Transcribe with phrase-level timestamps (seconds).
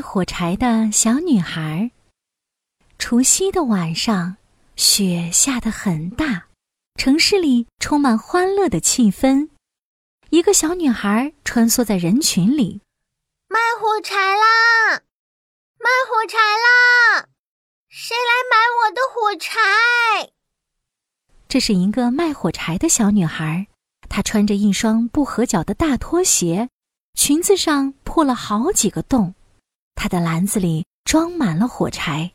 [0.00, 1.90] 卖火柴的小女孩。
[2.98, 4.38] 除夕的晚上，
[4.74, 6.46] 雪下得很大，
[6.94, 9.50] 城市里充满欢乐的气氛。
[10.30, 12.80] 一个小女孩穿梭在人群里，
[13.48, 15.02] 卖火柴啦！
[15.76, 17.26] 卖火柴啦！
[17.90, 20.32] 谁来买我的火柴？
[21.46, 23.66] 这是一个卖火柴的小女孩，
[24.08, 26.70] 她穿着一双不合脚的大拖鞋，
[27.12, 29.34] 裙子上破了好几个洞。
[30.02, 32.32] 她的篮子里装满了火柴。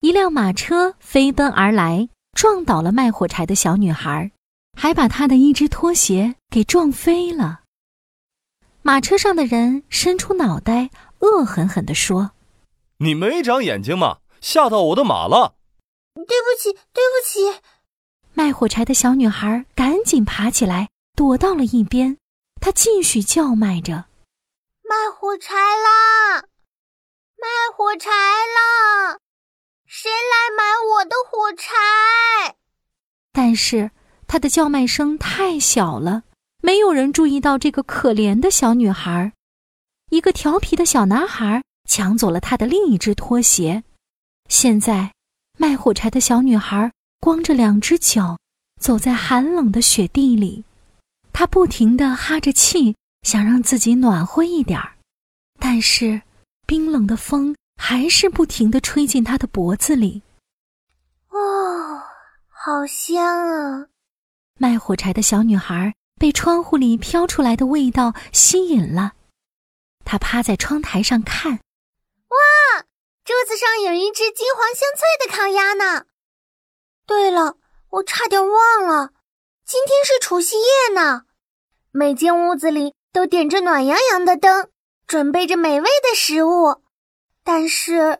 [0.00, 4.32] 一辆马车飞奔而来，撞倒了卖火柴的小女孩，
[4.72, 7.60] 还把她的一只拖鞋给撞飞了。
[8.80, 10.88] 马车上的人伸出脑袋，
[11.18, 12.30] 恶狠狠地说
[13.04, 14.20] ：“你没长眼睛吗？
[14.40, 15.56] 吓到我的马了！”
[16.16, 17.60] 对不起，对不起。
[18.32, 22.16] 卖火柴的小女孩赶紧爬起来，躲到了一边。
[22.62, 24.06] 她继续叫卖着
[24.88, 26.17] ：“卖火柴啦！
[27.88, 29.16] 火柴啦！
[29.86, 32.54] 谁来买我的火柴？”
[33.32, 33.90] 但是
[34.26, 36.24] 她的叫卖声太小了，
[36.60, 39.32] 没有人注意到这个可怜的小女孩。
[40.10, 43.82] 一个调皮的小男孩抢走了她的另一只拖鞋。
[44.50, 45.14] 现在，
[45.56, 46.92] 卖火柴的小女孩。
[47.20, 48.38] 光着两只脚，
[48.78, 50.64] 走在寒冷的雪地里，
[51.32, 54.92] 她不停地哈着气，想让自己暖和一点儿，
[55.58, 56.22] 但是
[56.64, 60.22] 冰冷的风还是不停地吹进他的脖子里。
[61.30, 62.02] 哦，
[62.48, 63.86] 好香啊！
[64.58, 69.12] 卖火柴的小女孩被窗户里飘出来的味道吸引了，
[70.04, 72.84] 她趴在窗台上看，哇，
[73.24, 76.06] 桌子上有一只金黄香脆的烤鸭呢。
[77.06, 77.56] 对了，
[77.90, 79.12] 我差点忘了，
[79.64, 81.22] 今天是除夕夜呢。
[81.92, 84.68] 每间屋子里都点着暖洋洋的灯，
[85.06, 86.82] 准备着美味的食物。
[87.50, 88.18] 但是，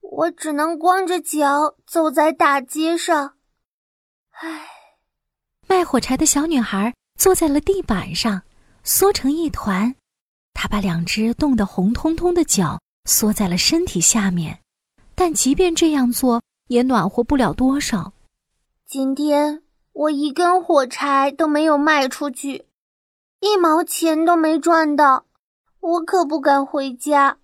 [0.00, 3.34] 我只能光着脚走在大街上。
[4.30, 4.66] 唉，
[5.68, 8.40] 卖火柴的小女孩坐在了地板上，
[8.82, 9.94] 缩成一团。
[10.54, 14.58] 她把两只冻得红彤彤的脚缩在了身体下面，
[15.14, 18.14] 但即便这样做，也暖和不了多少。
[18.86, 19.62] 今天
[19.92, 22.64] 我一根火柴都没有卖出去，
[23.40, 25.26] 一毛钱都没赚到，
[25.80, 27.36] 我可不敢回家。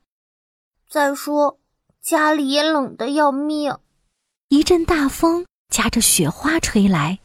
[0.89, 1.59] 再说
[2.01, 3.77] 家里也冷得要命。
[4.49, 7.19] 一阵大风夹着雪花吹来，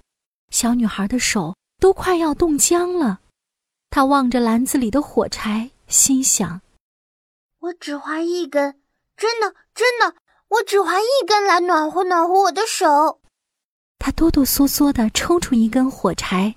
[0.49, 3.19] 小女孩的手都快要冻僵了。
[3.89, 6.61] 她望着篮子里的火柴，心想
[7.59, 8.79] ：“我只划一根，
[9.15, 10.15] 真的真的，
[10.47, 13.21] 我只划一根来暖和暖和我的手。”
[13.99, 16.55] 她哆哆嗦嗦地抽出一根火柴，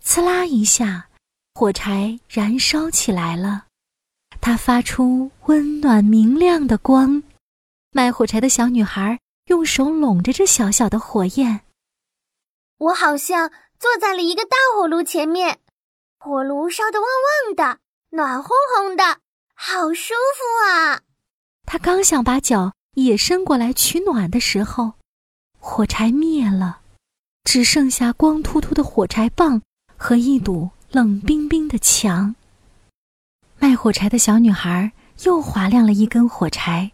[0.00, 1.08] 刺啦一下，
[1.54, 3.65] 火柴燃烧起来了。
[4.46, 7.24] 它发出温暖明亮的光。
[7.90, 11.62] 卖火柴的小女孩用手拢着这小小的火焰。
[12.78, 15.58] 我好像坐在了一个大火炉前面，
[16.20, 17.80] 火炉烧得旺旺的，
[18.10, 19.18] 暖烘烘的，
[19.56, 21.00] 好舒服啊！
[21.64, 24.92] 她刚想把脚也伸过来取暖的时候。
[25.58, 26.82] 火柴灭了，
[27.42, 29.60] 只剩下光秃秃的火柴棒
[29.96, 32.36] 和一堵冷冰冰的墙。
[33.66, 34.92] 卖火柴的小女孩
[35.24, 36.92] 又划亮了一根火柴，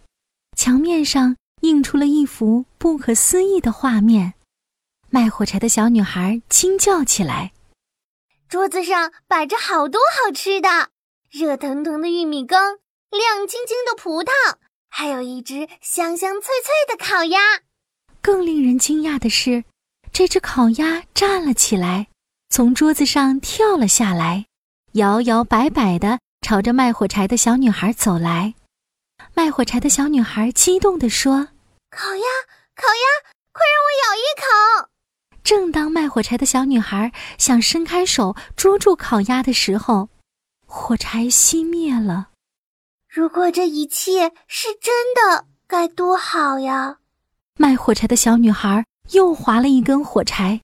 [0.57, 4.33] 墙面上映出了一幅不可思议的画面。
[5.11, 7.53] 卖火柴的小女孩惊叫起来
[8.49, 10.89] ：“桌子上摆着好多好吃的，
[11.31, 12.79] 热腾腾的玉米羹，
[13.11, 14.31] 亮晶晶的葡萄，
[14.89, 17.39] 还有一只香香脆脆的烤鸭。”
[18.23, 19.63] 更令人惊讶的是，
[20.11, 22.07] 这只烤鸭站了起来，
[22.49, 24.47] 从桌子上跳了下来，
[24.93, 28.55] 摇摇摆摆地朝着卖火柴的小女孩走来。
[29.33, 31.49] 卖火柴的小女孩激动地说
[31.89, 32.27] ：“烤鸭，
[32.75, 33.07] 烤鸭，
[33.53, 34.89] 快让我咬一口！”
[35.45, 40.09] 正当卖火柴的小女孩想伸开手捉住烤鸭的时候，
[40.67, 42.31] 火柴熄灭了。
[43.09, 46.99] 如果这一切是真的，该多好呀！
[47.57, 50.61] 卖火柴的小女孩又划了一根火柴，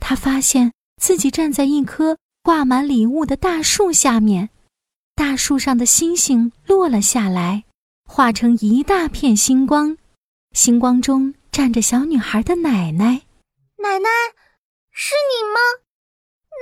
[0.00, 4.50] 她发现自己站在一棵挂满礼物的大树下面，
[5.18, 7.64] 大树上的星星落了下来，
[8.08, 9.98] 化成一大片星光，
[10.52, 13.22] 星光中站着小女孩的奶奶。
[13.78, 14.08] 奶奶，
[14.92, 15.58] 是你吗？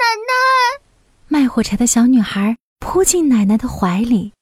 [0.00, 0.82] 奶奶！
[1.28, 4.32] 卖火柴的小女孩扑进奶奶的怀里，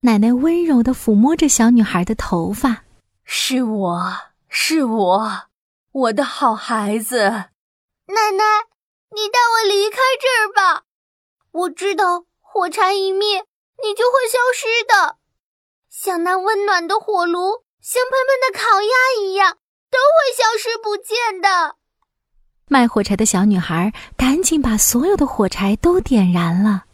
[0.00, 2.82] 奶奶温柔地抚摸着小女孩的头发。
[3.22, 4.16] 是我。
[4.48, 5.42] 是我，
[5.92, 7.20] 我的好孩子。
[7.20, 8.44] 奶奶，
[9.14, 10.82] 你带我离开这儿吧。
[11.52, 13.44] 我知道火柴一灭，
[13.82, 15.16] 你就会消失的。
[15.88, 19.58] 像那温暖的火炉、香喷喷的烤鸭一样，
[19.90, 21.76] 都会消失不见的。
[22.66, 26.84] 卖火柴的小女孩赶紧把所有的火柴都点燃了，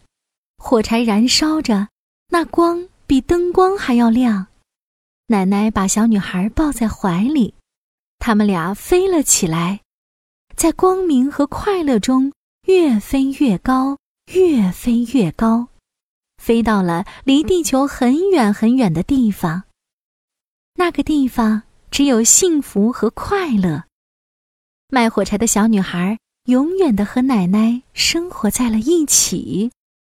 [0.57, 1.89] 火柴燃烧着，
[2.29, 4.47] 那光比灯光还要亮。
[5.27, 7.55] 奶奶把小女孩抱在怀里，
[8.19, 9.83] 他们俩飞了起来，
[10.57, 12.33] 在光明和快乐中
[12.67, 13.99] 越飞越高，
[14.33, 15.69] 越飞越高，
[16.39, 19.65] 飞到了离地球很远很远的地方。
[20.75, 23.85] 那个地方只有幸福和快乐。
[24.89, 29.71] 卖火柴的小女孩永远的和奶奶生活在了一起。